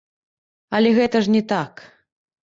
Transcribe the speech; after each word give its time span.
Але 0.77 0.93
гэта 0.99 1.21
ж 1.27 1.33
не 1.35 1.41
так. 1.51 1.73